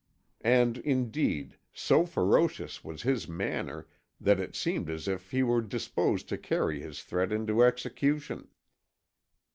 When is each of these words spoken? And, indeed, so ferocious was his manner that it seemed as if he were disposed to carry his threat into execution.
And, 0.43 0.79
indeed, 0.79 1.59
so 1.75 2.07
ferocious 2.07 2.83
was 2.83 3.03
his 3.03 3.27
manner 3.27 3.85
that 4.19 4.39
it 4.39 4.55
seemed 4.55 4.89
as 4.89 5.07
if 5.07 5.29
he 5.29 5.43
were 5.43 5.61
disposed 5.61 6.27
to 6.29 6.39
carry 6.39 6.79
his 6.81 7.03
threat 7.03 7.31
into 7.31 7.61
execution. 7.63 8.47